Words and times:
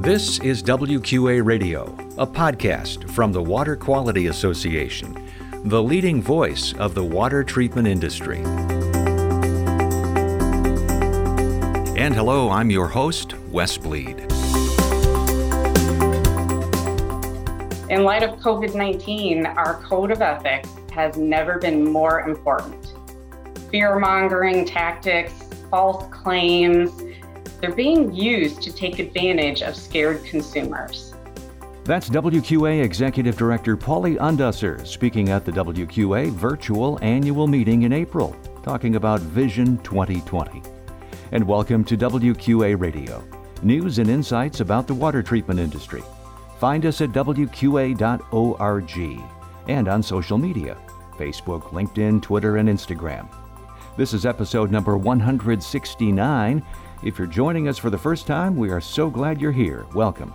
This 0.00 0.38
is 0.38 0.62
WQA 0.62 1.44
Radio, 1.44 1.94
a 2.16 2.26
podcast 2.26 3.10
from 3.10 3.32
the 3.32 3.42
Water 3.42 3.76
Quality 3.76 4.28
Association, 4.28 5.14
the 5.64 5.82
leading 5.82 6.22
voice 6.22 6.72
of 6.78 6.94
the 6.94 7.04
water 7.04 7.44
treatment 7.44 7.86
industry. 7.86 8.38
And 11.98 12.14
hello, 12.14 12.48
I'm 12.48 12.70
your 12.70 12.88
host, 12.88 13.34
Wes 13.50 13.76
Bleed. 13.76 14.20
In 17.90 18.02
light 18.02 18.22
of 18.22 18.38
COVID 18.40 18.74
19, 18.74 19.44
our 19.44 19.82
code 19.82 20.12
of 20.12 20.22
ethics 20.22 20.70
has 20.92 21.18
never 21.18 21.58
been 21.58 21.84
more 21.84 22.22
important. 22.22 22.94
Fear 23.70 23.98
mongering 23.98 24.64
tactics, 24.64 25.34
false 25.70 26.10
claims, 26.10 26.90
they're 27.60 27.74
being 27.74 28.14
used 28.14 28.62
to 28.62 28.72
take 28.72 28.98
advantage 28.98 29.62
of 29.62 29.76
scared 29.76 30.24
consumers. 30.24 31.14
That's 31.84 32.08
WQA 32.08 32.82
Executive 32.82 33.36
Director 33.36 33.76
Pauli 33.76 34.16
Undesser 34.16 34.86
speaking 34.86 35.28
at 35.28 35.44
the 35.44 35.52
WQA 35.52 36.30
virtual 36.30 36.98
annual 37.02 37.46
meeting 37.46 37.82
in 37.82 37.92
April, 37.92 38.34
talking 38.62 38.96
about 38.96 39.20
Vision 39.20 39.76
2020. 39.78 40.62
And 41.32 41.46
welcome 41.46 41.84
to 41.84 41.96
WQA 41.96 42.80
Radio, 42.80 43.22
news 43.62 43.98
and 43.98 44.08
insights 44.08 44.60
about 44.60 44.86
the 44.86 44.94
water 44.94 45.22
treatment 45.22 45.60
industry. 45.60 46.02
Find 46.58 46.86
us 46.86 47.00
at 47.00 47.10
WQA.org 47.10 48.98
and 49.68 49.88
on 49.88 50.02
social 50.02 50.38
media 50.38 50.78
Facebook, 51.18 51.62
LinkedIn, 51.64 52.22
Twitter, 52.22 52.56
and 52.56 52.68
Instagram. 52.68 53.28
This 53.98 54.14
is 54.14 54.24
episode 54.24 54.70
number 54.70 54.96
169 54.96 56.62
if 57.02 57.18
you're 57.18 57.26
joining 57.26 57.66
us 57.66 57.78
for 57.78 57.88
the 57.88 57.96
first 57.96 58.26
time, 58.26 58.56
we 58.56 58.70
are 58.70 58.80
so 58.80 59.08
glad 59.08 59.40
you're 59.40 59.52
here. 59.52 59.86
Welcome. 59.94 60.34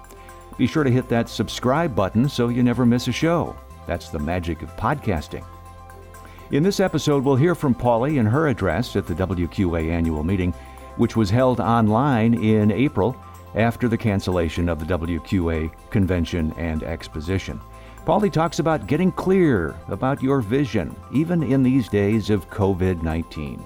Be 0.57 0.65
sure 0.65 0.83
to 0.83 0.89
hit 0.89 1.07
that 1.09 1.29
subscribe 1.29 1.95
button 1.95 2.27
so 2.27 2.47
you 2.47 2.63
never 2.63 2.85
miss 2.85 3.07
a 3.07 3.11
show. 3.11 3.55
That's 3.85 4.09
the 4.09 4.17
magic 4.17 4.63
of 4.63 4.75
podcasting. 4.75 5.45
In 6.51 6.63
this 6.63 6.79
episode, 6.79 7.23
we'll 7.23 7.35
hear 7.35 7.53
from 7.53 7.75
Pauli 7.75 8.17
in 8.17 8.25
her 8.25 8.47
address 8.47 8.95
at 8.95 9.05
the 9.05 9.13
WQA 9.13 9.91
annual 9.91 10.23
meeting, 10.23 10.53
which 10.97 11.15
was 11.15 11.29
held 11.29 11.59
online 11.59 12.33
in 12.33 12.71
April 12.71 13.15
after 13.53 13.87
the 13.87 13.97
cancellation 13.97 14.67
of 14.67 14.79
the 14.79 14.97
WQA 14.97 15.71
convention 15.91 16.51
and 16.57 16.81
exposition. 16.81 17.61
Pauli 18.05 18.29
talks 18.29 18.59
about 18.59 18.87
getting 18.87 19.11
clear 19.11 19.75
about 19.87 20.21
your 20.21 20.41
vision, 20.41 20.95
even 21.11 21.43
in 21.43 21.61
these 21.61 21.89
days 21.89 22.29
of 22.29 22.49
COVID 22.49 23.03
19. 23.03 23.63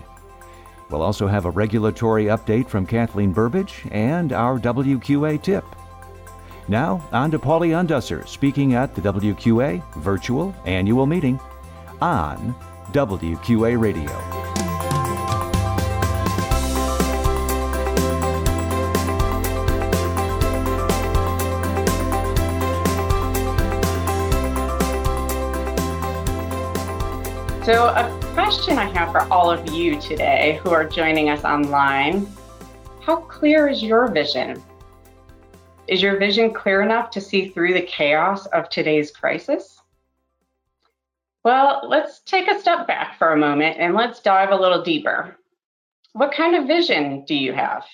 We'll 0.90 1.02
also 1.02 1.28
have 1.28 1.46
a 1.46 1.52
regulatory 1.52 2.26
update 2.26 2.68
from 2.68 2.86
Kathleen 2.86 3.34
Burbidge 3.34 3.88
and 3.92 4.34
our 4.34 4.60
WQA 4.60 5.42
tip. 5.42 5.64
Now, 6.68 7.08
on 7.12 7.32
to 7.32 7.40
Pauli 7.40 7.70
Undesser 7.70 8.28
speaking 8.28 8.76
at 8.76 8.96
the 8.96 9.02
WQA 9.02 9.84
virtual 9.96 10.56
annual 10.66 11.06
meeting 11.06 11.40
on 12.02 12.56
WQA 12.92 13.80
Radio. 13.80 14.39
So, 27.64 27.90
a 27.90 28.20
question 28.34 28.78
I 28.78 28.86
have 28.98 29.12
for 29.12 29.22
all 29.32 29.52
of 29.52 29.74
you 29.74 30.00
today 30.00 30.60
who 30.64 30.70
are 30.72 30.86
joining 30.86 31.30
us 31.30 31.44
online 31.44 32.26
How 33.02 33.18
clear 33.18 33.68
is 33.68 33.84
your 33.84 34.08
vision? 34.08 34.64
Is 35.88 36.02
your 36.02 36.18
vision 36.18 36.54
clear 36.54 36.82
enough 36.82 37.12
to 37.12 37.22
see 37.22 37.50
through 37.50 37.74
the 37.74 37.82
chaos 37.82 38.46
of 38.48 38.70
today's 38.70 39.12
crisis? 39.12 39.82
Well, 41.44 41.82
let's 41.88 42.22
take 42.22 42.50
a 42.50 42.60
step 42.60 42.88
back 42.88 43.18
for 43.18 43.34
a 43.34 43.38
moment 43.38 43.78
and 43.78 43.94
let's 43.94 44.22
dive 44.22 44.52
a 44.52 44.56
little 44.56 44.82
deeper. 44.82 45.38
What 46.14 46.34
kind 46.34 46.56
of 46.56 46.66
vision 46.66 47.26
do 47.26 47.36
you 47.36 47.52
have? 47.54 47.86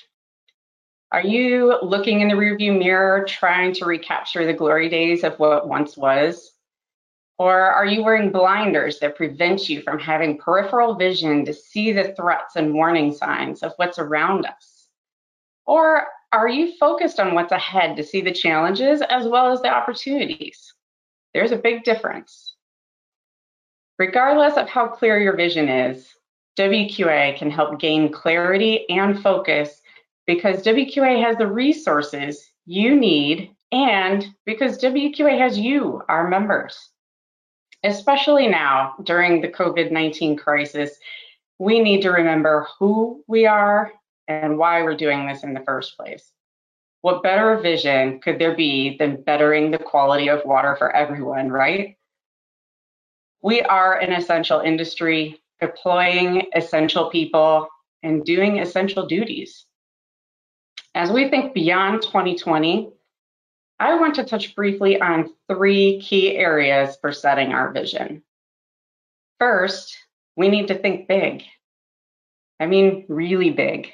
Are 1.12 1.24
you 1.24 1.80
looking 1.82 2.22
in 2.22 2.28
the 2.28 2.36
rearview 2.36 2.78
mirror 2.78 3.26
trying 3.28 3.74
to 3.74 3.86
recapture 3.86 4.46
the 4.46 4.54
glory 4.54 4.90
days 4.90 5.24
of 5.24 5.40
what 5.40 5.68
once 5.68 5.98
was? 5.98 6.55
Or 7.38 7.60
are 7.60 7.86
you 7.86 8.02
wearing 8.02 8.32
blinders 8.32 9.00
that 9.00 9.18
prevent 9.18 9.68
you 9.68 9.82
from 9.82 10.00
having 10.00 10.38
peripheral 10.38 10.96
vision 10.96 11.44
to 11.46 11.54
see 11.54 11.92
the 11.92 12.14
threats 12.14 12.56
and 12.56 12.74
warning 12.74 13.14
signs 13.14 13.62
of 13.62 13.74
what's 13.76 14.00
around 14.00 14.46
us? 14.46 14.88
Or 15.66 16.08
are 16.32 16.48
you 16.48 16.78
focused 16.78 17.20
on 17.20 17.36
what's 17.36 17.52
ahead 17.52 17.98
to 17.98 18.04
see 18.04 18.22
the 18.22 18.32
challenges 18.32 19.02
as 19.02 19.28
well 19.28 19.52
as 19.52 19.62
the 19.62 19.70
opportunities? 19.70 20.74
There's 21.34 21.52
a 21.52 21.58
big 21.58 21.84
difference. 21.84 22.56
Regardless 24.00 24.56
of 24.56 24.70
how 24.70 24.88
clear 24.88 25.20
your 25.20 25.36
vision 25.36 25.68
is, 25.68 26.08
WQA 26.58 27.38
can 27.38 27.52
help 27.52 27.80
gain 27.80 28.12
clarity 28.12 28.90
and 28.90 29.22
focus 29.22 29.82
because 30.26 30.64
WQA 30.64 31.22
has 31.22 31.38
the 31.38 31.48
resources 31.48 32.50
you 32.66 32.96
need 32.96 33.54
and 33.74 34.26
because 34.46 34.82
WQA 34.82 35.38
has 35.38 35.60
you, 35.60 36.02
our 36.08 36.30
members 36.30 36.92
especially 37.86 38.48
now 38.48 38.96
during 39.04 39.42
the 39.42 39.48
COVID 39.48 39.92
19 39.92 40.38
crisis, 40.38 40.98
we 41.60 41.80
need 41.80 42.02
to 42.02 42.12
remember 42.12 42.68
who 42.78 43.24
we 43.28 43.46
are 43.46 43.92
and 44.28 44.58
why 44.58 44.82
we're 44.82 44.98
doing 44.98 45.28
this 45.28 45.44
in 45.44 45.54
the 45.54 45.62
first 45.62 45.96
place. 45.96 46.32
What 47.02 47.22
better 47.22 47.58
vision 47.60 48.20
could 48.20 48.40
there 48.40 48.56
be 48.56 48.98
than 48.98 49.22
bettering 49.22 49.70
the 49.72 49.78
quality 49.78 50.28
of 50.28 50.44
water 50.44 50.76
for 50.76 50.94
everyone, 50.96 51.50
right? 51.50 51.98
We 53.42 53.62
are 53.62 54.00
an 54.00 54.12
essential 54.12 54.60
industry, 54.62 55.40
employing 55.62 56.48
essential 56.56 57.12
people 57.12 57.68
and 58.02 58.26
doing 58.26 58.60
essential 58.60 59.06
duties. 59.06 59.66
As 60.96 61.12
we 61.12 61.30
think 61.30 61.54
beyond 61.54 62.02
2020, 62.02 62.90
I 63.80 63.96
want 63.96 64.16
to 64.16 64.24
touch 64.24 64.56
briefly 64.56 65.02
on 65.02 65.34
three 65.50 66.00
key 66.02 66.36
areas 66.36 66.98
for 67.02 67.12
setting 67.12 67.54
our 67.54 67.72
vision. 67.72 68.24
First, 69.40 69.98
we 70.38 70.48
need 70.48 70.70
to 70.70 70.76
think 70.76 71.08
big. 71.08 71.44
I 72.60 72.68
mean, 72.68 73.06
really 73.10 73.52
big. 73.52 73.92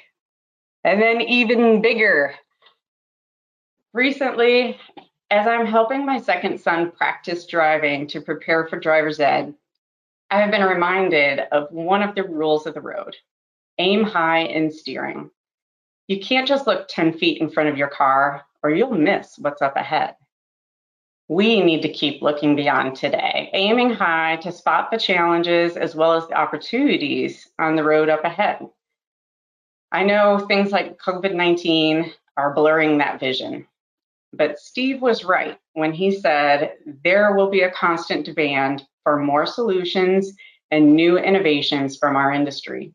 And 0.84 1.02
then 1.02 1.20
even 1.22 1.82
bigger. 1.82 2.34
Recently, 3.92 4.78
as 5.30 5.46
I'm 5.46 5.66
helping 5.66 6.06
my 6.06 6.20
second 6.20 6.60
son 6.60 6.92
practice 6.92 7.46
driving 7.46 8.06
to 8.08 8.20
prepare 8.20 8.66
for 8.66 8.78
driver's 8.78 9.18
ed, 9.18 9.54
I 10.30 10.40
have 10.40 10.50
been 10.50 10.62
reminded 10.62 11.40
of 11.50 11.70
one 11.72 12.02
of 12.02 12.14
the 12.14 12.22
rules 12.22 12.66
of 12.66 12.74
the 12.74 12.80
road 12.80 13.16
aim 13.78 14.04
high 14.04 14.40
in 14.40 14.70
steering. 14.70 15.30
You 16.06 16.20
can't 16.20 16.46
just 16.46 16.66
look 16.66 16.86
10 16.88 17.14
feet 17.14 17.40
in 17.40 17.50
front 17.50 17.68
of 17.68 17.78
your 17.78 17.88
car 17.88 18.44
or 18.62 18.70
you'll 18.70 18.94
miss 18.94 19.38
what's 19.38 19.62
up 19.62 19.76
ahead. 19.76 20.14
We 21.28 21.62
need 21.62 21.82
to 21.82 21.92
keep 21.92 22.20
looking 22.20 22.56
beyond 22.56 22.96
today, 22.96 23.48
aiming 23.52 23.90
high 23.90 24.36
to 24.42 24.52
spot 24.52 24.90
the 24.90 24.98
challenges 24.98 25.76
as 25.76 25.94
well 25.94 26.12
as 26.12 26.26
the 26.28 26.34
opportunities 26.34 27.48
on 27.58 27.76
the 27.76 27.84
road 27.84 28.08
up 28.08 28.24
ahead. 28.24 28.66
I 29.92 30.04
know 30.04 30.38
things 30.38 30.72
like 30.72 30.98
COVID 30.98 31.34
19 31.34 32.12
are 32.36 32.54
blurring 32.54 32.98
that 32.98 33.20
vision, 33.20 33.66
but 34.32 34.58
Steve 34.58 35.00
was 35.00 35.24
right 35.24 35.58
when 35.74 35.92
he 35.92 36.10
said 36.10 36.74
there 37.04 37.34
will 37.34 37.50
be 37.50 37.62
a 37.62 37.70
constant 37.70 38.24
demand 38.24 38.84
for 39.02 39.18
more 39.18 39.46
solutions 39.46 40.32
and 40.70 40.96
new 40.96 41.18
innovations 41.18 41.96
from 41.96 42.16
our 42.16 42.32
industry. 42.32 42.94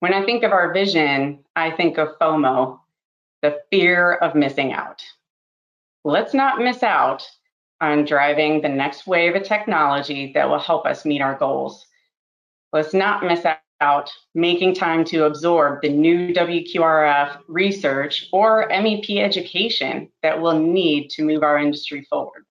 When 0.00 0.12
I 0.12 0.24
think 0.24 0.42
of 0.42 0.52
our 0.52 0.72
vision, 0.74 1.44
I 1.54 1.70
think 1.70 1.98
of 1.98 2.18
FOMO, 2.20 2.80
the 3.46 3.60
fear 3.70 4.14
of 4.14 4.34
missing 4.34 4.72
out. 4.72 5.00
Let's 6.02 6.34
not 6.34 6.58
miss 6.58 6.82
out 6.82 7.24
on 7.80 8.04
driving 8.04 8.60
the 8.60 8.68
next 8.68 9.06
wave 9.06 9.36
of 9.36 9.44
technology 9.44 10.32
that 10.32 10.48
will 10.48 10.58
help 10.58 10.84
us 10.84 11.04
meet 11.04 11.22
our 11.22 11.38
goals. 11.38 11.86
Let's 12.72 12.92
not 12.92 13.22
miss 13.22 13.46
out 13.80 14.10
making 14.34 14.74
time 14.74 15.04
to 15.04 15.26
absorb 15.26 15.82
the 15.82 15.90
new 15.90 16.34
WQRF 16.34 17.38
research 17.46 18.26
or 18.32 18.68
MEP 18.68 19.18
education 19.18 20.08
that 20.24 20.42
we'll 20.42 20.58
need 20.58 21.10
to 21.10 21.22
move 21.22 21.44
our 21.44 21.58
industry 21.58 22.04
forward. 22.10 22.46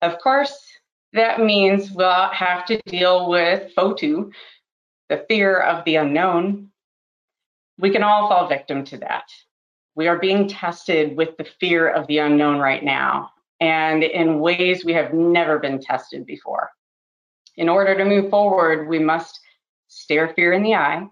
Of 0.00 0.18
course, 0.18 0.56
that 1.12 1.40
means 1.40 1.90
we'll 1.90 2.30
have 2.30 2.64
to 2.66 2.80
deal 2.86 3.28
with 3.28 3.70
FOTU, 3.76 4.32
the 5.10 5.26
fear 5.28 5.58
of 5.58 5.84
the 5.84 5.96
unknown, 5.96 6.72
we 7.82 7.90
can 7.90 8.02
all 8.02 8.28
fall 8.28 8.48
victim 8.48 8.84
to 8.84 8.98
that. 8.98 9.24
We 9.94 10.08
are 10.08 10.18
being 10.18 10.48
tested 10.48 11.16
with 11.16 11.36
the 11.36 11.44
fear 11.60 11.88
of 11.88 12.06
the 12.06 12.18
unknown 12.18 12.58
right 12.58 12.82
now, 12.82 13.30
and 13.60 14.02
in 14.02 14.40
ways 14.40 14.84
we 14.84 14.94
have 14.94 15.12
never 15.12 15.58
been 15.58 15.80
tested 15.80 16.24
before. 16.26 16.70
In 17.56 17.68
order 17.68 17.96
to 17.96 18.04
move 18.04 18.30
forward, 18.30 18.88
we 18.88 18.98
must 18.98 19.40
stare 19.88 20.32
fear 20.34 20.52
in 20.52 20.62
the 20.62 20.74
eye 20.74 21.06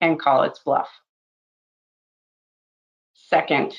and 0.00 0.18
call 0.18 0.44
its 0.44 0.60
bluff. 0.60 0.88
Second, 3.14 3.76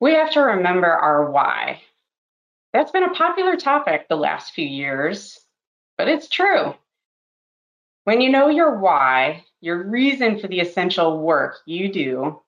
we 0.00 0.12
have 0.14 0.32
to 0.32 0.40
remember 0.40 0.88
our 0.88 1.30
why. 1.30 1.80
That's 2.72 2.90
been 2.90 3.04
a 3.04 3.14
popular 3.14 3.56
topic 3.56 4.06
the 4.08 4.16
last 4.16 4.52
few 4.52 4.66
years, 4.66 5.38
but 5.96 6.08
it's 6.08 6.28
true. 6.28 6.74
When 8.08 8.22
you 8.22 8.30
know 8.30 8.48
your 8.48 8.78
why, 8.78 9.44
your 9.60 9.86
reason 9.86 10.38
for 10.38 10.48
the 10.48 10.60
essential 10.60 11.18
work 11.18 11.58
you 11.66 11.92
do, 11.92 12.40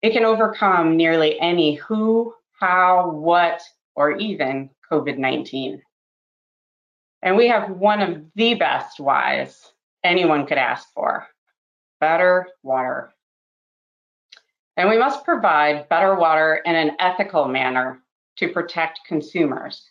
it 0.00 0.14
can 0.14 0.24
overcome 0.24 0.96
nearly 0.96 1.38
any 1.38 1.74
who, 1.74 2.32
how, 2.58 3.10
what, 3.10 3.60
or 3.94 4.12
even 4.12 4.70
COVID 4.90 5.18
19. 5.18 5.82
And 7.20 7.36
we 7.36 7.46
have 7.48 7.68
one 7.68 8.00
of 8.00 8.24
the 8.36 8.54
best 8.54 9.00
whys 9.00 9.60
anyone 10.02 10.46
could 10.46 10.56
ask 10.56 10.88
for 10.94 11.26
better 12.00 12.48
water. 12.62 13.12
And 14.78 14.88
we 14.88 14.96
must 14.96 15.26
provide 15.26 15.90
better 15.90 16.14
water 16.14 16.62
in 16.64 16.74
an 16.74 16.96
ethical 16.98 17.48
manner 17.48 18.00
to 18.38 18.48
protect 18.48 19.00
consumers. 19.06 19.90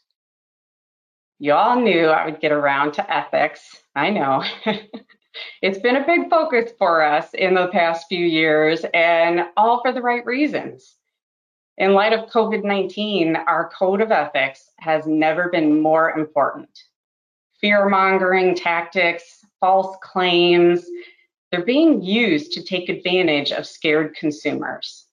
You 1.41 1.53
all 1.53 1.81
knew 1.81 2.05
I 2.05 2.25
would 2.25 2.39
get 2.39 2.51
around 2.51 2.93
to 2.93 3.11
ethics. 3.11 3.81
I 3.95 4.11
know. 4.11 4.43
it's 5.63 5.79
been 5.79 5.95
a 5.95 6.05
big 6.05 6.29
focus 6.29 6.71
for 6.77 7.01
us 7.01 7.33
in 7.33 7.55
the 7.55 7.69
past 7.69 8.05
few 8.07 8.23
years, 8.23 8.85
and 8.93 9.45
all 9.57 9.81
for 9.81 9.91
the 9.91 10.03
right 10.03 10.23
reasons. 10.23 10.97
In 11.79 11.95
light 11.95 12.13
of 12.13 12.29
COVID 12.29 12.63
19, 12.63 13.35
our 13.35 13.71
code 13.75 14.01
of 14.01 14.11
ethics 14.11 14.69
has 14.77 15.07
never 15.07 15.49
been 15.49 15.81
more 15.81 16.11
important. 16.11 16.69
Fear 17.59 17.89
mongering 17.89 18.53
tactics, 18.53 19.43
false 19.59 19.97
claims, 20.03 20.85
they're 21.51 21.65
being 21.65 22.03
used 22.03 22.51
to 22.51 22.63
take 22.63 22.88
advantage 22.88 23.51
of 23.51 23.65
scared 23.65 24.15
consumers. 24.15 25.07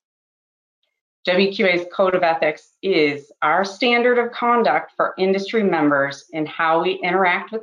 WQA's 1.29 1.85
Code 1.93 2.15
of 2.15 2.23
Ethics 2.23 2.71
is 2.81 3.31
our 3.43 3.63
standard 3.63 4.17
of 4.17 4.31
conduct 4.31 4.93
for 4.95 5.13
industry 5.19 5.61
members 5.61 6.25
in 6.33 6.43
how 6.47 6.81
we 6.81 6.93
interact 7.03 7.51
with 7.51 7.61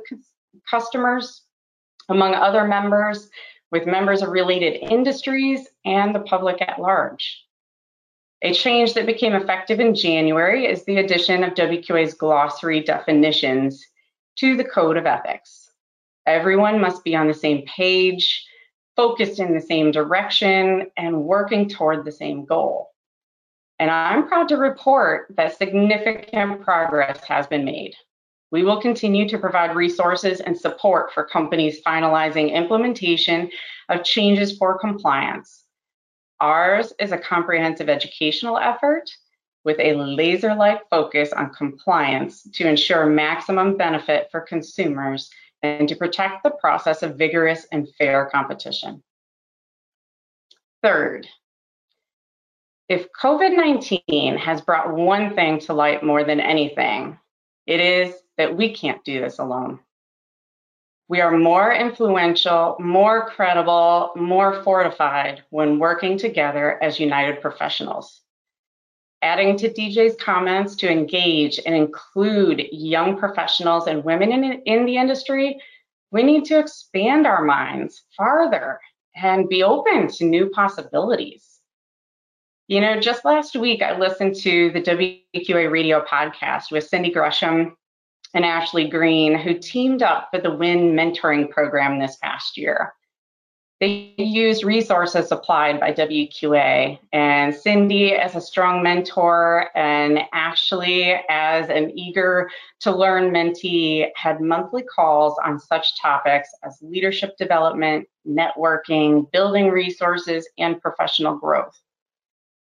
customers, 0.71 1.41
among 2.07 2.33
other 2.33 2.65
members, 2.65 3.29
with 3.69 3.85
members 3.85 4.21
of 4.21 4.29
related 4.29 4.89
industries, 4.89 5.67
and 5.83 6.15
the 6.15 6.21
public 6.21 6.61
at 6.61 6.79
large. 6.79 7.43
A 8.41 8.53
change 8.53 8.93
that 8.93 9.05
became 9.05 9.33
effective 9.33 9.81
in 9.81 9.93
January 9.93 10.65
is 10.65 10.85
the 10.85 10.99
addition 10.99 11.43
of 11.43 11.53
WQA's 11.53 12.13
glossary 12.13 12.81
definitions 12.81 13.85
to 14.37 14.55
the 14.55 14.63
Code 14.63 14.95
of 14.95 15.05
Ethics. 15.05 15.71
Everyone 16.25 16.79
must 16.79 17.03
be 17.03 17.17
on 17.17 17.27
the 17.27 17.33
same 17.33 17.65
page, 17.65 18.45
focused 18.95 19.39
in 19.39 19.53
the 19.53 19.59
same 19.59 19.91
direction, 19.91 20.89
and 20.95 21.25
working 21.25 21.67
toward 21.67 22.05
the 22.05 22.13
same 22.13 22.45
goal. 22.45 22.91
And 23.79 23.91
I'm 23.91 24.27
proud 24.27 24.47
to 24.49 24.57
report 24.57 25.27
that 25.37 25.57
significant 25.57 26.61
progress 26.61 27.23
has 27.23 27.45
been 27.45 27.63
made. 27.63 27.93
We 28.49 28.63
will 28.63 28.81
continue 28.81 29.27
to 29.29 29.37
provide 29.37 29.75
resources 29.75 30.39
and 30.39 30.57
support 30.57 31.13
for 31.13 31.25
companies 31.25 31.81
finalizing 31.85 32.53
implementation 32.53 33.51
of 33.89 34.03
changes 34.03 34.57
for 34.57 34.79
compliance. 34.79 35.65
Ours 36.39 36.93
is 36.99 37.11
a 37.11 37.17
comprehensive 37.17 37.89
educational 37.89 38.57
effort 38.57 39.09
with 39.65 39.79
a 39.79 39.95
laser 39.95 40.55
like 40.55 40.89
focus 40.89 41.33
on 41.33 41.53
compliance 41.53 42.43
to 42.53 42.67
ensure 42.67 43.05
maximum 43.05 43.75
benefit 43.75 44.29
for 44.31 44.41
consumers 44.41 45.29
and 45.61 45.89
to 45.89 45.95
protect 45.95 46.43
the 46.43 46.51
process 46.51 47.03
of 47.03 47.17
vigorous 47.17 47.65
and 47.71 47.89
fair 47.95 48.27
competition. 48.27 49.03
Third, 50.81 51.27
if 52.89 53.07
COVID 53.11 53.55
19 53.55 54.37
has 54.37 54.61
brought 54.61 54.93
one 54.93 55.35
thing 55.35 55.59
to 55.59 55.73
light 55.73 56.03
more 56.03 56.23
than 56.23 56.39
anything, 56.39 57.17
it 57.65 57.81
is 57.81 58.15
that 58.37 58.55
we 58.55 58.73
can't 58.73 59.03
do 59.03 59.19
this 59.19 59.39
alone. 59.39 59.79
We 61.09 61.21
are 61.21 61.37
more 61.37 61.73
influential, 61.73 62.75
more 62.79 63.29
credible, 63.29 64.11
more 64.15 64.61
fortified 64.63 65.43
when 65.49 65.79
working 65.79 66.17
together 66.17 66.81
as 66.81 66.99
united 66.99 67.41
professionals. 67.41 68.21
Adding 69.21 69.57
to 69.57 69.69
DJ's 69.69 70.15
comments 70.21 70.75
to 70.77 70.91
engage 70.91 71.59
and 71.65 71.73
include 71.73 72.67
young 72.71 73.17
professionals 73.17 73.87
and 73.87 74.03
women 74.03 74.31
in, 74.31 74.43
in 74.43 74.85
the 74.85 74.97
industry, 74.97 75.59
we 76.11 76.23
need 76.23 76.45
to 76.45 76.59
expand 76.59 77.25
our 77.25 77.43
minds 77.43 78.03
farther 78.15 78.79
and 79.15 79.49
be 79.49 79.63
open 79.63 80.07
to 80.09 80.25
new 80.25 80.49
possibilities. 80.49 81.56
You 82.69 82.81
know, 82.81 82.99
just 82.99 83.23
last 83.23 83.55
week 83.55 83.81
I 83.81 83.97
listened 83.97 84.35
to 84.41 84.71
the 84.71 84.81
WQA 84.81 85.71
radio 85.71 86.03
podcast 86.03 86.69
with 86.69 86.83
Cindy 86.83 87.09
Gresham 87.09 87.77
and 88.33 88.43
Ashley 88.43 88.89
Green, 88.89 89.37
who 89.37 89.57
teamed 89.57 90.03
up 90.03 90.27
for 90.33 90.41
the 90.41 90.53
WIN 90.53 90.93
mentoring 90.93 91.49
program 91.49 91.97
this 91.97 92.17
past 92.17 92.57
year. 92.57 92.93
They 93.79 94.13
used 94.17 94.65
resources 94.65 95.29
supplied 95.29 95.79
by 95.79 95.93
WQA, 95.93 96.99
and 97.13 97.55
Cindy 97.55 98.15
as 98.15 98.35
a 98.35 98.41
strong 98.41 98.83
mentor, 98.83 99.69
and 99.73 100.19
Ashley 100.33 101.21
as 101.29 101.69
an 101.69 101.97
eager 101.97 102.49
to 102.81 102.91
learn 102.91 103.31
mentee 103.31 104.09
had 104.17 104.41
monthly 104.41 104.83
calls 104.83 105.39
on 105.45 105.57
such 105.57 105.97
topics 106.01 106.49
as 106.65 106.77
leadership 106.81 107.37
development, 107.37 108.09
networking, 108.27 109.31
building 109.31 109.69
resources, 109.69 110.49
and 110.57 110.81
professional 110.81 111.37
growth. 111.37 111.79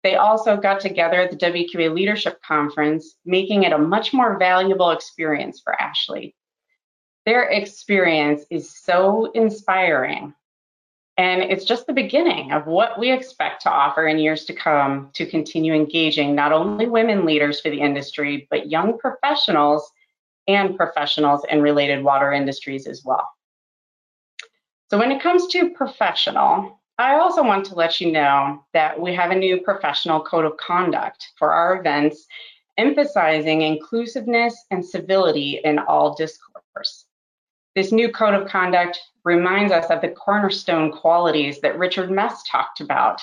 They 0.06 0.18
also 0.18 0.56
got 0.56 0.82
together 0.82 1.20
at 1.20 1.32
the 1.32 1.38
WQA 1.38 1.92
Leadership 1.92 2.40
Conference, 2.44 3.16
making 3.26 3.64
it 3.64 3.74
a 3.74 3.78
much 3.80 4.14
more 4.14 4.38
valuable 4.38 4.92
experience 4.92 5.62
for 5.64 5.74
Ashley. 5.82 6.36
Their 7.26 7.46
experience 7.46 8.46
is 8.52 8.78
so 8.78 9.32
inspiring. 9.32 10.36
And 11.18 11.42
it's 11.42 11.66
just 11.66 11.88
the 11.88 11.94
beginning 11.94 12.52
of 12.52 12.68
what 12.68 13.00
we 13.00 13.12
expect 13.12 13.64
to 13.64 13.72
offer 13.72 14.06
in 14.06 14.20
years 14.20 14.46
to 14.46 14.54
come 14.54 15.10
to 15.14 15.26
continue 15.26 15.74
engaging 15.74 16.36
not 16.36 16.52
only 16.52 16.86
women 16.86 17.26
leaders 17.26 17.60
for 17.60 17.72
the 17.72 17.82
industry, 17.82 18.48
but 18.52 18.70
young 18.70 19.00
professionals 19.00 19.92
and 20.48 20.78
professionals 20.78 21.44
in 21.50 21.64
related 21.64 22.04
water 22.04 22.32
industries 22.32 22.86
as 22.86 23.02
well. 23.04 23.28
So, 24.92 25.00
when 25.00 25.12
it 25.12 25.24
comes 25.24 25.48
to 25.48 25.72
professional, 25.72 26.80
I 26.98 27.16
also 27.16 27.44
want 27.44 27.66
to 27.66 27.76
let 27.76 28.00
you 28.00 28.10
know 28.12 28.64
that 28.72 29.00
we 29.00 29.14
have 29.14 29.32
a 29.32 29.36
new 29.36 29.60
professional 29.60 30.22
code 30.22 30.46
of 30.46 30.56
conduct 30.56 31.34
for 31.38 31.52
our 31.52 31.78
events, 31.78 32.26
emphasizing 32.78 33.64
inclusiveness 33.64 34.56
and 34.72 34.86
civility 34.86 35.60
in 35.66 35.78
all 35.78 36.16
discourse. 36.16 37.06
This 37.76 37.92
new 37.92 38.10
code 38.10 38.34
of 38.34 38.48
conduct 38.48 38.98
reminds 39.26 39.74
us 39.74 39.90
of 39.90 40.00
the 40.00 40.08
cornerstone 40.08 40.90
qualities 40.90 41.60
that 41.60 41.78
Richard 41.78 42.10
Mess 42.10 42.44
talked 42.50 42.80
about, 42.80 43.22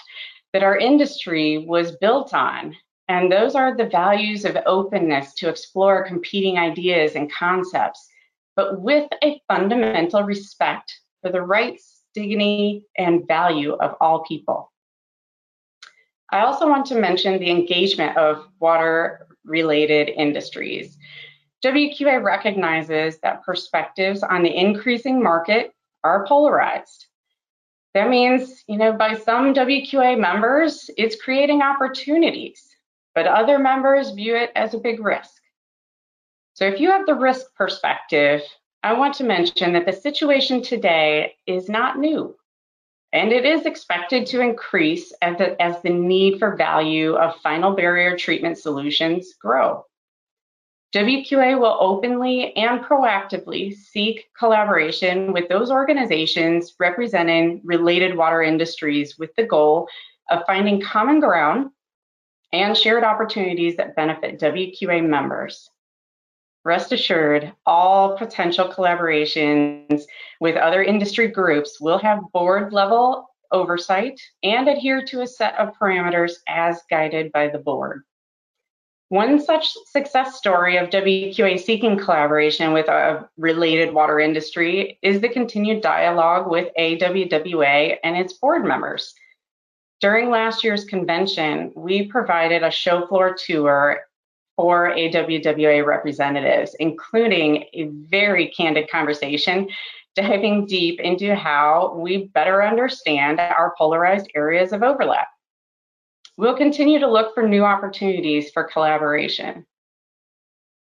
that 0.52 0.62
our 0.62 0.76
industry 0.76 1.64
was 1.67 1.97
built 1.97 2.35
on. 2.35 2.76
And 3.09 3.33
those 3.33 3.55
are 3.55 3.75
the 3.75 3.87
values 3.87 4.45
of 4.45 4.59
openness 4.67 5.33
to 5.35 5.49
explore 5.49 6.07
competing 6.07 6.59
ideas 6.59 7.14
and 7.14 7.33
concepts, 7.33 8.07
but 8.55 8.83
with 8.83 9.09
a 9.25 9.41
fundamental 9.49 10.25
respect 10.25 10.93
for 11.23 11.33
the 11.33 11.41
rights 11.41 11.92
dignity, 12.14 12.87
and 12.97 13.26
value 13.26 13.75
of 13.75 13.97
all 14.00 14.25
people. 14.25 14.73
I 16.31 16.40
also 16.40 16.69
want 16.69 16.87
to 16.87 16.95
mention 16.95 17.38
the 17.38 17.50
engagement 17.50 18.16
of 18.16 18.47
water 18.59 19.26
related 19.45 20.09
industries. 20.09 20.97
WQA 21.62 22.23
recognizes 22.23 23.19
that 23.19 23.45
perspectives 23.45 24.23
on 24.23 24.42
the 24.42 24.54
increasing 24.54 25.23
market 25.23 25.73
are 26.02 26.26
polarized. 26.26 27.07
That 27.95 28.09
means, 28.09 28.64
you 28.66 28.78
know, 28.78 28.92
by 28.92 29.14
some 29.14 29.52
WQA 29.52 30.19
members, 30.19 30.90
it's 30.97 31.21
creating 31.23 31.61
opportunities, 31.61 32.66
but 33.14 33.26
other 33.26 33.59
members 33.59 34.11
view 34.12 34.35
it 34.35 34.50
as 34.57 34.73
a 34.73 34.78
big 34.78 35.00
risk. 35.00 35.42
So 36.54 36.66
if 36.66 36.81
you 36.81 36.90
have 36.90 37.07
the 37.07 37.14
risk 37.14 37.54
perspective, 37.54 38.40
I 38.85 38.95
want 38.95 39.15
to 39.15 39.25
mention 39.25 39.73
that 39.75 39.87
the 39.87 39.93
situation 39.93 40.61
today 40.61 41.37
is 41.47 41.69
not 41.69 41.99
new, 41.99 42.37
and 43.12 43.31
it 43.31 43.45
is 43.45 43.65
expected 43.65 44.27
to 44.27 44.41
increase 44.41 45.12
as 45.23 45.39
the, 45.39 45.61
as 45.62 45.81
the 45.83 45.91
need 45.91 46.41
for 46.41 46.57
value 46.57 47.15
of 47.15 47.41
final 47.43 47.73
barrier 47.77 48.17
treatment 48.17 48.59
solutions 48.59 49.35
grow. 49.41 49.85
WQA 50.95 51.59
will 51.59 51.77
openly 51.81 52.55
and 52.57 52.81
proactively 52.81 53.73
seek 53.73 54.27
collaboration 54.37 55.33
with 55.33 55.49
those 55.49 55.71
organizations 55.71 56.75
representing 56.81 57.61
related 57.65 58.17
water 58.17 58.43
industries 58.43 59.17
with 59.17 59.35
the 59.37 59.47
goal 59.47 59.89
of 60.31 60.43
finding 60.47 60.83
common 60.83 61.21
ground 61.21 61.71
and 62.53 62.77
shared 62.77 63.05
opportunities 63.05 63.77
that 63.77 63.97
benefit 63.97 64.39
WQA 64.41 65.09
members. 65.09 65.71
Rest 66.64 66.92
assured, 66.92 67.52
all 67.66 68.16
potential 68.16 68.69
collaborations 68.69 70.02
with 70.40 70.57
other 70.57 70.83
industry 70.83 71.26
groups 71.26 71.81
will 71.81 71.99
have 71.99 72.31
board 72.33 72.73
level 72.73 73.28
oversight 73.50 74.21
and 74.42 74.69
adhere 74.69 75.04
to 75.07 75.23
a 75.23 75.26
set 75.26 75.59
of 75.59 75.75
parameters 75.81 76.35
as 76.49 76.83
guided 76.88 77.33
by 77.33 77.49
the 77.49 77.59
board. 77.59 78.02
One 79.09 79.40
such 79.40 79.73
success 79.90 80.37
story 80.37 80.78
of 80.78 80.88
WQA 80.88 81.61
seeking 81.61 81.99
collaboration 81.99 82.73
with 82.73 82.88
a 82.88 83.28
related 83.37 83.92
water 83.92 84.19
industry 84.21 84.99
is 85.02 85.21
the 85.21 85.28
continued 85.28 85.83
dialogue 85.83 86.50
with 86.50 86.73
AWWA 86.78 87.97
and 88.02 88.16
its 88.16 88.33
board 88.35 88.64
members. 88.64 89.12
During 90.00 90.31
last 90.31 90.64
year's 90.64 90.85
convention, 90.85 91.73
we 91.76 92.07
provided 92.07 92.62
a 92.62 92.71
show 92.71 93.07
floor 93.07 93.35
tour 93.35 94.00
for 94.57 94.91
AWWA 94.91 95.85
representatives, 95.85 96.75
including 96.79 97.65
a 97.73 97.85
very 97.85 98.49
candid 98.49 98.91
conversation 98.91 99.69
diving 100.15 100.67
deep 100.67 101.01
into 101.01 101.35
how 101.35 101.95
we 101.97 102.27
better 102.29 102.63
understand 102.63 103.41
our 103.41 103.75
polarized 103.79 104.31
areas 104.35 104.73
of 104.73 104.83
overlap. 104.83 105.29
We'll 106.37 106.57
continue 106.57 106.99
to 106.99 107.11
look 107.11 107.35
for 107.35 107.47
new 107.47 107.65
opportunities 107.65 108.51
for 108.51 108.65
collaboration. 108.65 109.67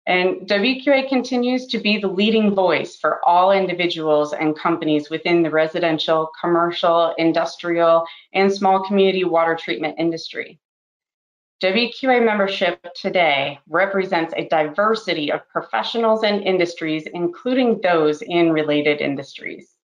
And 0.07 0.49
WQA 0.49 1.09
continues 1.09 1.67
to 1.69 1.79
be 1.79 1.99
the 1.99 2.09
leading 2.09 2.55
voice 2.55 2.97
for 2.97 3.21
all 3.25 3.53
individuals 3.53 4.33
and 4.33 4.59
companies 4.59 5.11
within 5.11 5.43
the 5.43 5.51
residential, 5.51 6.31
commercial, 6.41 7.15
industrial, 7.19 8.05
and 8.35 8.53
small 8.53 8.85
community 8.85 9.25
water 9.25 9.55
treatment 9.55 9.95
industry. 9.99 10.59
WQA 11.62 12.25
membership 12.25 12.85
today 12.97 13.61
represents 13.69 14.35
a 14.37 14.49
diversity 14.49 15.31
of 15.31 15.49
professionals 15.49 16.25
and 16.25 16.42
industries, 16.42 17.07
including 17.14 17.81
those 17.81 18.21
in 18.21 18.50
related 18.50 19.00
industries. 19.00 19.76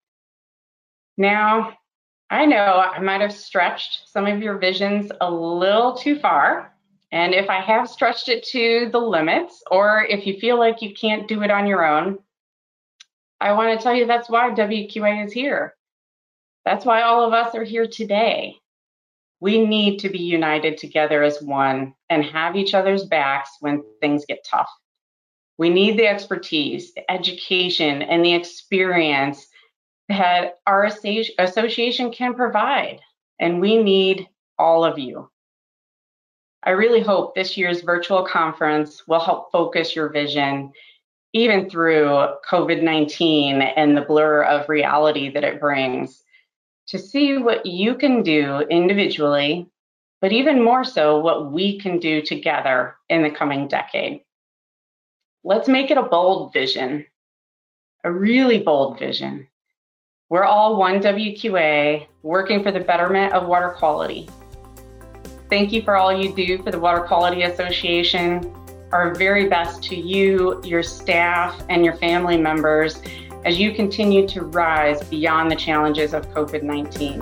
Now, 1.16 1.78
I 2.30 2.47
know 2.47 2.80
I 2.80 2.99
might 2.99 3.20
have 3.20 3.32
stretched 3.32 4.08
some 4.08 4.26
of 4.26 4.42
your 4.42 4.58
visions 4.58 5.12
a 5.20 5.30
little 5.30 5.94
too 5.94 6.18
far. 6.18 6.75
And 7.12 7.32
if 7.32 7.49
I 7.49 7.61
have 7.61 7.88
stretched 7.88 8.28
it 8.28 8.42
to 8.47 8.88
the 8.90 8.99
limits, 8.99 9.62
or 9.70 10.04
if 10.11 10.26
you 10.26 10.38
feel 10.40 10.58
like 10.58 10.82
you 10.82 10.92
can't 10.94 11.28
do 11.28 11.42
it 11.42 11.50
on 11.52 11.68
your 11.68 11.87
own, 11.87 12.18
I 13.40 13.52
want 13.52 13.78
to 13.78 13.82
tell 13.82 13.94
you 13.94 14.04
that's 14.04 14.28
why 14.28 14.50
WQA 14.50 15.26
is 15.26 15.32
here. 15.32 15.76
That's 16.64 16.85
why 16.85 17.02
all 17.02 17.25
of 17.25 17.32
us 17.32 17.54
are 17.54 17.64
here 17.64 17.87
today. 17.87 18.56
We 19.40 19.64
need 19.64 19.99
to 20.00 20.09
be 20.09 20.18
united 20.18 20.78
together 20.78 21.23
as 21.23 21.40
one 21.40 21.95
and 22.11 22.25
have 22.25 22.57
each 22.57 22.75
other's 22.75 23.04
backs 23.04 23.50
when 23.61 23.85
things 24.00 24.25
get 24.26 24.45
tough. 24.45 24.71
We 25.59 25.71
need 25.71 25.99
the 25.99 26.07
expertise, 26.07 26.95
the 26.95 27.11
education, 27.11 28.02
and 28.02 28.25
the 28.25 28.35
experience 28.35 29.47
that 30.09 30.54
our 30.66 30.85
association 31.38 32.12
can 32.12 32.35
provide. 32.35 33.00
And 33.40 33.61
we 33.61 33.83
need 33.83 34.28
all 34.59 34.85
of 34.85 34.99
you. 34.99 35.30
I 36.64 36.71
really 36.71 37.00
hope 37.00 37.35
this 37.35 37.57
year's 37.57 37.83
virtual 37.83 38.25
conference 38.25 39.07
will 39.07 39.21
help 39.21 39.52
focus 39.52 39.95
your 39.95 40.09
vision, 40.09 40.73
even 41.33 41.71
through 41.71 42.28
COVID 42.50 42.83
19 42.83 43.62
and 43.62 43.97
the 43.97 44.02
blur 44.02 44.42
of 44.42 44.68
reality 44.68 45.30
that 45.30 45.45
it 45.45 45.61
brings 45.61 46.25
to 46.88 46.99
see 46.99 47.37
what 47.37 47.66
you 47.66 47.95
can 47.95 48.23
do 48.23 48.61
individually, 48.71 49.68
but 50.21 50.33
even 50.33 50.62
more 50.62 50.85
so, 50.85 51.18
what 51.18 51.52
we 51.52 51.78
can 51.78 51.99
do 51.99 52.23
together 52.23 52.97
in 53.09 53.23
the 53.23 53.30
coming 53.30 53.68
decade. 53.68 54.23
Let's 55.45 55.68
make 55.68 55.90
it 55.90 55.99
a 55.99 56.02
bold 56.02 56.52
vision, 56.52 57.07
a 58.04 58.11
really 58.11 58.59
bold 58.59 58.99
vision. 58.99 59.47
We're 60.30 60.45
all 60.45 60.76
one 60.76 61.00
WQA 61.00 62.07
working 62.23 62.62
for 62.62 62.73
the 62.73 62.80
betterment 62.80 63.33
of 63.33 63.47
water 63.47 63.71
quality. 63.71 64.28
Thank 65.49 65.73
you 65.73 65.83
for 65.83 65.97
all 65.97 66.12
you 66.12 66.35
do 66.35 66.62
for 66.62 66.71
the 66.71 66.78
Water 66.78 67.00
Quality 67.00 67.45
Association. 67.45 68.52
Our 68.92 69.14
very 69.14 69.49
best 69.49 69.83
to 69.85 69.97
you, 69.97 70.61
your 70.62 70.83
staff, 70.83 71.62
and 71.71 71.85
your 71.85 71.97
family 71.97 72.37
members 72.37 73.00
as 73.45 73.59
you 73.59 73.73
continue 73.73 74.26
to 74.28 74.42
rise 74.42 75.02
beyond 75.04 75.50
the 75.50 75.57
challenges 75.57 76.14
of 76.14 76.28
COVID 76.30 76.62
19. 76.62 77.21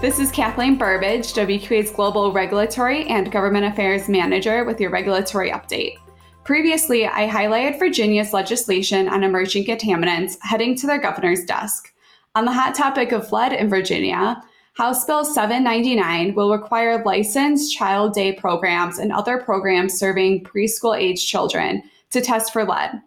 This 0.00 0.18
is 0.18 0.32
Kathleen 0.32 0.76
Burbidge, 0.76 1.32
WQA's 1.32 1.92
Global 1.92 2.32
Regulatory 2.32 3.06
and 3.06 3.30
Government 3.30 3.66
Affairs 3.66 4.08
Manager, 4.08 4.64
with 4.64 4.80
your 4.80 4.90
regulatory 4.90 5.50
update. 5.52 5.94
Previously, 6.42 7.06
I 7.06 7.28
highlighted 7.28 7.78
Virginia's 7.78 8.32
legislation 8.32 9.08
on 9.08 9.22
emerging 9.22 9.64
contaminants 9.64 10.38
heading 10.42 10.74
to 10.78 10.88
their 10.88 10.98
governor's 10.98 11.44
desk. 11.44 11.94
On 12.34 12.44
the 12.44 12.52
hot 12.52 12.74
topic 12.74 13.12
of 13.12 13.30
lead 13.30 13.52
in 13.52 13.68
Virginia, 13.68 14.42
House 14.74 15.04
Bill 15.04 15.22
799 15.22 16.34
will 16.34 16.50
require 16.50 17.04
licensed 17.04 17.76
child 17.76 18.14
day 18.14 18.32
programs 18.32 18.98
and 18.98 19.12
other 19.12 19.36
programs 19.36 19.98
serving 19.98 20.44
preschool 20.44 20.98
age 20.98 21.26
children 21.26 21.82
to 22.10 22.22
test 22.22 22.54
for 22.54 22.64
lead. 22.64 23.02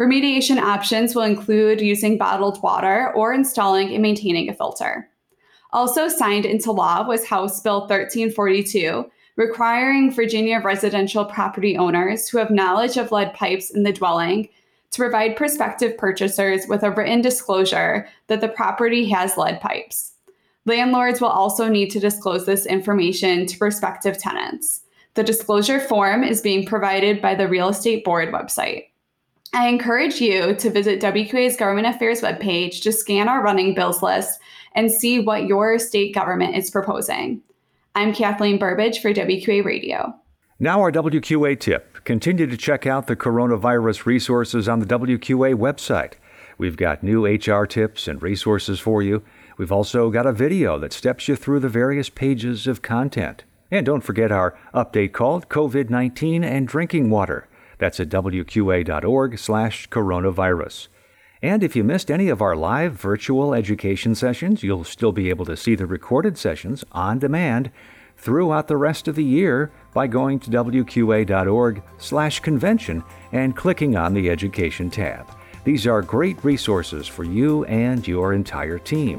Remediation 0.00 0.58
options 0.58 1.16
will 1.16 1.24
include 1.24 1.80
using 1.80 2.18
bottled 2.18 2.62
water 2.62 3.12
or 3.16 3.32
installing 3.32 3.92
and 3.92 4.00
maintaining 4.00 4.48
a 4.48 4.54
filter. 4.54 5.10
Also 5.72 6.06
signed 6.06 6.44
into 6.44 6.70
law 6.70 7.04
was 7.04 7.26
House 7.26 7.60
Bill 7.60 7.80
1342, 7.80 9.10
requiring 9.34 10.12
Virginia 10.12 10.60
residential 10.62 11.24
property 11.24 11.76
owners 11.76 12.28
who 12.28 12.38
have 12.38 12.52
knowledge 12.52 12.96
of 12.96 13.10
lead 13.10 13.34
pipes 13.34 13.70
in 13.70 13.82
the 13.82 13.92
dwelling 13.92 14.48
to 14.92 14.98
provide 14.98 15.34
prospective 15.34 15.98
purchasers 15.98 16.68
with 16.68 16.84
a 16.84 16.92
written 16.92 17.20
disclosure 17.20 18.06
that 18.28 18.40
the 18.40 18.48
property 18.48 19.08
has 19.08 19.36
lead 19.36 19.60
pipes. 19.60 20.12
Landlords 20.68 21.22
will 21.22 21.28
also 21.28 21.66
need 21.66 21.90
to 21.92 21.98
disclose 21.98 22.44
this 22.44 22.66
information 22.66 23.46
to 23.46 23.56
prospective 23.56 24.18
tenants. 24.18 24.82
The 25.14 25.24
disclosure 25.24 25.80
form 25.80 26.22
is 26.22 26.42
being 26.42 26.66
provided 26.66 27.22
by 27.22 27.34
the 27.34 27.48
Real 27.48 27.70
Estate 27.70 28.04
Board 28.04 28.28
website. 28.28 28.88
I 29.54 29.68
encourage 29.68 30.20
you 30.20 30.54
to 30.56 30.70
visit 30.70 31.00
WQA's 31.00 31.56
Government 31.56 31.86
Affairs 31.86 32.20
webpage 32.20 32.82
to 32.82 32.92
scan 32.92 33.30
our 33.30 33.42
running 33.42 33.74
bills 33.74 34.02
list 34.02 34.40
and 34.74 34.92
see 34.92 35.18
what 35.18 35.46
your 35.46 35.78
state 35.78 36.14
government 36.14 36.54
is 36.54 36.70
proposing. 36.70 37.40
I'm 37.94 38.12
Kathleen 38.12 38.58
Burbidge 38.58 39.00
for 39.00 39.14
WQA 39.14 39.64
Radio. 39.64 40.14
Now, 40.60 40.80
our 40.82 40.92
WQA 40.92 41.58
tip 41.58 42.04
continue 42.04 42.46
to 42.46 42.58
check 42.58 42.86
out 42.86 43.06
the 43.06 43.16
coronavirus 43.16 44.04
resources 44.04 44.68
on 44.68 44.80
the 44.80 44.86
WQA 44.86 45.54
website. 45.54 46.14
We've 46.58 46.76
got 46.76 47.02
new 47.02 47.24
HR 47.24 47.64
tips 47.64 48.06
and 48.06 48.20
resources 48.20 48.78
for 48.78 49.02
you. 49.02 49.22
We've 49.58 49.72
also 49.72 50.08
got 50.08 50.24
a 50.24 50.32
video 50.32 50.78
that 50.78 50.92
steps 50.92 51.26
you 51.26 51.34
through 51.34 51.60
the 51.60 51.68
various 51.68 52.08
pages 52.08 52.68
of 52.68 52.80
content. 52.80 53.42
And 53.72 53.84
don't 53.84 54.02
forget 54.02 54.30
our 54.30 54.56
update 54.72 55.12
called 55.12 55.48
COVID 55.48 55.90
19 55.90 56.44
and 56.44 56.66
Drinking 56.66 57.10
Water. 57.10 57.48
That's 57.78 57.98
at 58.00 58.08
wqa.org 58.08 59.38
slash 59.38 59.88
coronavirus. 59.88 60.88
And 61.42 61.62
if 61.62 61.76
you 61.76 61.84
missed 61.84 62.10
any 62.10 62.28
of 62.28 62.40
our 62.40 62.56
live 62.56 62.94
virtual 62.94 63.52
education 63.52 64.14
sessions, 64.14 64.62
you'll 64.62 64.84
still 64.84 65.12
be 65.12 65.28
able 65.28 65.44
to 65.46 65.56
see 65.56 65.74
the 65.74 65.86
recorded 65.86 66.38
sessions 66.38 66.84
on 66.92 67.18
demand 67.18 67.70
throughout 68.16 68.68
the 68.68 68.76
rest 68.76 69.06
of 69.06 69.16
the 69.16 69.24
year 69.24 69.70
by 69.92 70.06
going 70.06 70.38
to 70.40 70.50
wqa.org 70.50 71.82
slash 71.98 72.40
convention 72.40 73.04
and 73.32 73.56
clicking 73.56 73.96
on 73.96 74.14
the 74.14 74.30
Education 74.30 74.90
tab. 74.90 75.28
These 75.64 75.86
are 75.86 76.02
great 76.02 76.42
resources 76.44 77.06
for 77.06 77.24
you 77.24 77.64
and 77.64 78.06
your 78.06 78.32
entire 78.32 78.78
team. 78.78 79.18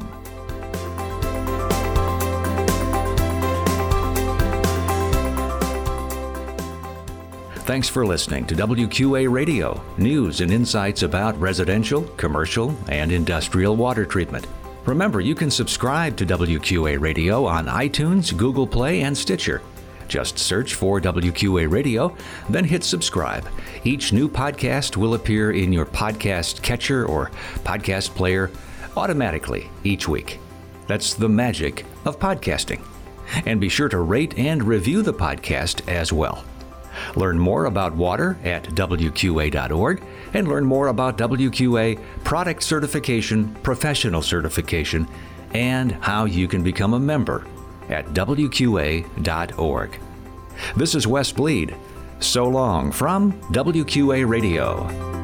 Thanks 7.69 7.87
for 7.87 8.03
listening 8.03 8.47
to 8.47 8.55
WQA 8.55 9.31
Radio, 9.31 9.79
news 9.99 10.41
and 10.41 10.51
insights 10.51 11.03
about 11.03 11.39
residential, 11.39 12.01
commercial, 12.17 12.75
and 12.87 13.11
industrial 13.11 13.75
water 13.75 14.05
treatment. 14.05 14.47
Remember, 14.87 15.21
you 15.21 15.35
can 15.35 15.51
subscribe 15.51 16.17
to 16.17 16.25
WQA 16.25 16.99
Radio 16.99 17.45
on 17.45 17.67
iTunes, 17.67 18.35
Google 18.35 18.65
Play, 18.65 19.03
and 19.03 19.15
Stitcher. 19.15 19.61
Just 20.09 20.39
search 20.39 20.73
for 20.73 20.99
WQA 20.99 21.71
Radio, 21.71 22.15
then 22.49 22.65
hit 22.65 22.83
subscribe. 22.83 23.47
Each 23.83 24.11
new 24.11 24.27
podcast 24.27 24.97
will 24.97 25.13
appear 25.13 25.51
in 25.51 25.71
your 25.71 25.85
podcast 25.85 26.63
catcher 26.63 27.05
or 27.05 27.29
podcast 27.63 28.15
player 28.15 28.49
automatically 28.97 29.69
each 29.83 30.07
week. 30.09 30.39
That's 30.87 31.13
the 31.13 31.29
magic 31.29 31.85
of 32.05 32.19
podcasting. 32.19 32.81
And 33.45 33.61
be 33.61 33.69
sure 33.69 33.87
to 33.89 33.99
rate 33.99 34.37
and 34.37 34.63
review 34.63 35.03
the 35.03 35.13
podcast 35.13 35.87
as 35.87 36.11
well. 36.11 36.43
Learn 37.15 37.37
more 37.37 37.65
about 37.65 37.95
water 37.95 38.39
at 38.43 38.63
WQA.org 38.63 40.03
and 40.33 40.47
learn 40.47 40.65
more 40.65 40.87
about 40.87 41.19
WQA 41.19 41.99
product 42.23 42.63
certification, 42.63 43.53
professional 43.61 44.23
certification, 44.23 45.07
and 45.53 45.91
how 45.91 46.25
you 46.25 46.47
can 46.47 46.63
become 46.63 46.95
a 46.95 46.99
member 46.99 47.45
at 47.89 48.05
WQA.org. 48.07 49.99
This 50.75 50.95
is 50.95 51.07
Wes 51.07 51.31
Bleed. 51.31 51.75
So 52.19 52.47
long 52.47 52.91
from 52.91 53.33
WQA 53.51 54.27
Radio. 54.27 55.18